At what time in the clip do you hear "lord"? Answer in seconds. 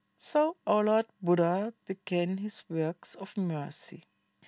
0.83-1.05